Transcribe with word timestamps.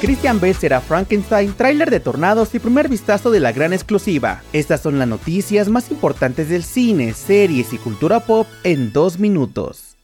Christian 0.00 0.40
Bale 0.40 0.54
será 0.54 0.80
Frankenstein, 0.80 1.52
tráiler 1.52 1.90
de 1.90 2.00
Tornados 2.00 2.54
y 2.54 2.58
primer 2.58 2.88
vistazo 2.88 3.30
de 3.30 3.38
la 3.38 3.52
gran 3.52 3.74
exclusiva. 3.74 4.42
Estas 4.54 4.80
son 4.80 4.98
las 4.98 5.06
noticias 5.06 5.68
más 5.68 5.90
importantes 5.90 6.48
del 6.48 6.64
cine, 6.64 7.12
series 7.12 7.74
y 7.74 7.76
cultura 7.76 8.20
pop 8.20 8.46
en 8.64 8.94
dos 8.94 9.18
minutos. 9.18 9.98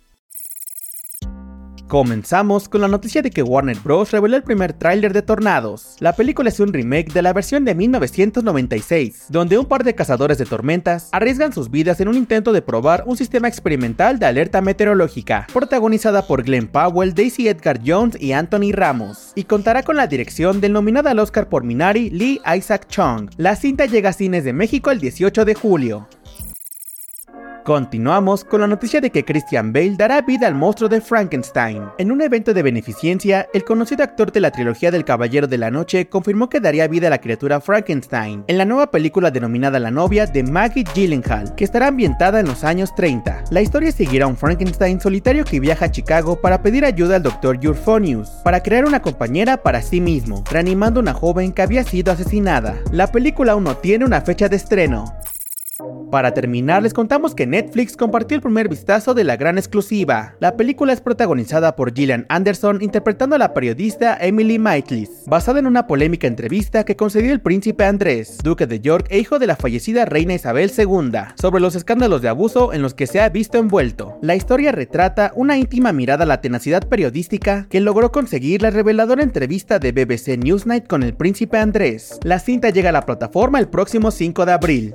Comenzamos 1.89 2.69
con 2.69 2.81
la 2.81 2.89
noticia 2.89 3.23
de 3.23 3.31
que 3.31 3.45
Warner 3.45 3.79
Bros. 3.79 4.11
reveló 4.11 4.37
el 4.37 4.43
primer 4.43 4.73
tráiler 4.73 5.13
de 5.13 5.23
Tornados. 5.23 5.95
La 6.01 6.15
película 6.15 6.49
es 6.49 6.59
un 6.59 6.73
remake 6.73 7.13
de 7.13 7.23
la 7.23 7.33
versión 7.33 7.65
de 7.65 7.77
1996, 7.77 9.27
donde 9.29 9.57
un 9.57 9.67
par 9.67 9.85
de 9.85 9.95
cazadores 9.95 10.37
de 10.37 10.47
tormentas 10.47 11.09
arriesgan 11.13 11.53
sus 11.53 11.71
vidas 11.71 12.01
en 12.01 12.09
un 12.09 12.17
intento 12.17 12.53
de 12.53 12.61
probar 12.61 13.05
un 13.07 13.17
sistema 13.17 13.47
experimental 13.47 14.19
de 14.19 14.27
alerta 14.27 14.61
meteorológica, 14.63 15.47
protagonizada 15.53 16.27
por 16.27 16.43
Glenn 16.43 16.67
Powell, 16.67 17.15
Daisy 17.15 17.47
Edgar 17.47 17.79
Jones 17.87 18.21
y 18.21 18.33
Anthony 18.33 18.73
Ramos, 18.73 19.31
y 19.37 19.45
contará 19.45 19.85
con 19.85 19.95
la 19.95 20.09
dirección 20.09 20.61
del 20.61 20.73
nominado 20.73 21.09
al 21.09 21.21
Oscar 21.21 21.49
por 21.49 21.63
Minari 21.63 22.11
Lee 22.11 22.41
Isaac 22.57 22.89
Chung. 22.89 23.31
La 23.37 23.55
cinta 23.55 23.87
llega 23.87 24.11
a 24.11 24.13
cines 24.13 24.43
de 24.43 24.53
México 24.53 24.91
el 24.91 24.99
18 24.99 25.45
de 25.45 25.55
julio. 25.55 26.09
Continuamos 27.67 28.45
con 28.45 28.61
la 28.61 28.69
noticia 28.69 29.01
de 29.01 29.11
que 29.11 29.25
Christian 29.25 29.73
Bale 29.73 29.97
dará 29.97 30.23
vida 30.23 30.47
al 30.47 30.55
monstruo 30.55 30.89
de 30.89 31.01
Frankenstein. 31.01 31.83
En 31.99 32.13
un 32.13 32.23
evento 32.23 32.55
de 32.55 32.63
beneficencia, 32.63 33.49
el 33.53 33.65
conocido 33.65 34.05
actor 34.05 34.31
de 34.31 34.39
la 34.39 34.53
trilogía 34.53 34.93
del 34.93 35.05
Caballero 35.05 35.49
de 35.49 35.59
la 35.59 35.73
Noche 35.73 36.09
confirmó 36.09 36.49
que 36.49 36.61
daría 36.61 36.87
vida 36.87 37.09
a 37.09 37.11
la 37.11 37.21
criatura 37.21 37.61
Frankenstein 37.61 38.45
en 38.47 38.59
la 38.59 38.65
nueva 38.65 38.93
película 38.93 39.33
denominada 39.33 39.81
La 39.81 39.91
novia 39.91 40.27
de 40.27 40.45
Maggie 40.45 40.85
Gyllenhaal, 40.95 41.57
que 41.57 41.65
estará 41.65 41.89
ambientada 41.89 42.39
en 42.39 42.47
los 42.47 42.63
años 42.63 42.95
30. 42.95 43.47
La 43.51 43.63
historia 43.63 43.91
seguirá 43.91 44.27
a 44.27 44.29
un 44.29 44.37
Frankenstein 44.37 45.01
solitario 45.01 45.45
que 45.45 45.59
viaja 45.59 45.87
a 45.87 45.91
Chicago 45.91 46.41
para 46.41 46.63
pedir 46.63 46.85
ayuda 46.85 47.17
al 47.17 47.25
Dr. 47.25 47.59
Euphronius 47.61 48.29
para 48.45 48.63
crear 48.63 48.85
una 48.85 49.03
compañera 49.03 49.57
para 49.57 49.83
sí 49.83 50.01
mismo, 50.01 50.45
reanimando 50.49 51.01
a 51.01 51.03
una 51.03 51.15
joven 51.15 51.51
que 51.51 51.63
había 51.63 51.83
sido 51.83 52.13
asesinada. 52.13 52.77
La 52.93 53.09
película 53.09 53.55
aún 53.55 53.65
no 53.65 53.77
tiene 53.77 54.05
una 54.05 54.21
fecha 54.21 54.49
de 54.49 54.55
estreno. 54.55 55.17
Para 56.11 56.35
terminar, 56.35 56.83
les 56.83 56.95
contamos 56.95 57.35
que 57.35 57.47
Netflix 57.47 57.97
compartió 57.97 58.37
el 58.37 58.43
primer 58.43 58.69
vistazo 58.69 59.13
de 59.13 59.25
la 59.25 59.37
gran 59.37 59.59
exclusiva. 59.59 60.37
La 60.39 60.57
película 60.57 60.93
es 60.93 61.01
protagonizada 61.01 61.75
por 61.75 61.93
Gillian 61.93 62.27
Anderson 62.29 62.81
interpretando 62.81 63.35
a 63.35 63.39
la 63.39 63.55
periodista 63.55 64.17
Emily 64.21 64.59
Maitlis, 64.59 65.11
basada 65.27 65.59
en 65.59 65.67
una 65.67 65.87
polémica 65.87 66.27
entrevista 66.29 66.85
que 66.85 66.97
concedió 66.97 67.33
el 67.33 67.41
príncipe 67.41 67.85
Andrés, 67.85 68.39
duque 68.43 68.67
de 68.67 68.81
York 68.81 69.07
e 69.11 69.19
hijo 69.19 69.39
de 69.39 69.49
la 69.49 69.57
fallecida 69.57 70.05
reina 70.05 70.35
Isabel 70.35 70.71
II, 70.77 71.11
sobre 71.41 71.61
los 71.61 71.75
escándalos 71.75 72.23
de 72.23 72.29
abuso 72.29 72.73
en 72.73 72.83
los 72.83 72.95
que 72.95 73.09
se 73.09 73.21
ha 73.21 73.29
visto 73.29 73.59
envuelto. 73.59 74.19
La 74.23 74.37
historia 74.37 74.71
retrata 74.71 75.33
una 75.35 75.59
íntima 75.59 75.93
mirada 75.93 76.23
a 76.23 76.27
la 76.29 76.41
tenacidad 76.41 76.87
periodística 76.87 77.67
que 77.69 77.81
logró 77.81 78.13
conseguir 78.13 78.63
la 78.63 78.71
reveladora 78.71 79.23
entrevista 79.23 79.81
de 79.81 79.93
BBC 79.93 80.39
Newsnight 80.39 80.87
con 80.87 81.03
el 81.03 81.15
príncipe 81.15 81.59
Andrés. 81.59 82.19
La 82.23 82.39
cinta 82.39 82.71
llega 82.71 82.91
a 82.91 82.93
la 82.93 83.07
plataforma 83.07 83.59
el 83.59 83.69
próximo 83.69 84.11
5 84.11 84.47
de 84.47 84.53
abril. 84.53 84.95